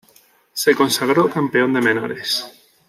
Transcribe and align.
Se 0.53 0.73
consagró 0.73 1.29
Campeón 1.29 1.73
de 1.73 1.81
Menores. 1.81 2.51